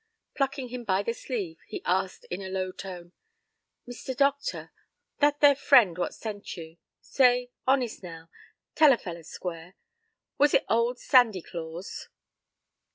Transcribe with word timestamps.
Plucking 0.33 0.69
him 0.69 0.83
by 0.83 1.03
the 1.03 1.13
sleeve, 1.13 1.59
he 1.67 1.83
asked 1.85 2.25
in 2.31 2.41
a 2.41 2.49
low 2.49 2.71
tone, 2.71 3.11
"Mister 3.85 4.15
doctor, 4.15 4.71
that 5.19 5.41
there 5.41 5.53
friend 5.55 5.95
what 5.95 6.15
sent 6.15 6.57
you. 6.57 6.77
Say, 7.01 7.51
honest 7.67 8.01
now, 8.01 8.27
tell 8.73 8.91
a 8.93 8.97
fellow 8.97 9.21
square. 9.21 9.75
Was 10.39 10.55
it 10.55 10.65
old 10.67 10.97
Sandy 10.97 11.43
Claus?" 11.43 12.07